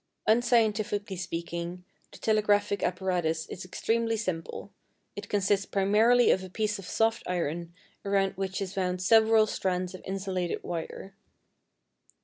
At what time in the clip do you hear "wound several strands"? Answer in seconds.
8.75-9.93